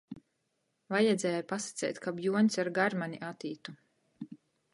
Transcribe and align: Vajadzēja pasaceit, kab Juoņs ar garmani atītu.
Vajadzēja 0.93 1.43
pasaceit, 1.51 1.99
kab 2.07 2.23
Juoņs 2.27 2.61
ar 2.65 2.73
garmani 2.79 3.21
atītu. 3.29 3.77